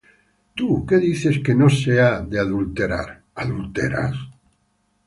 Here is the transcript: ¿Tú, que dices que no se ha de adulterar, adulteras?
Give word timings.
¿Tú, 0.55 0.83
que 0.87 0.97
dices 0.97 1.35
que 1.45 1.53
no 1.53 1.69
se 1.69 2.01
ha 2.01 2.21
de 2.21 2.39
adulterar, 2.39 3.21
adulteras? 3.35 4.15